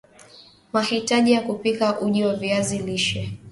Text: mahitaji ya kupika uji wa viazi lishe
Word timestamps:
mahitaji 0.73 1.31
ya 1.31 1.41
kupika 1.41 1.99
uji 2.01 2.25
wa 2.25 2.35
viazi 2.35 2.79
lishe 2.79 3.37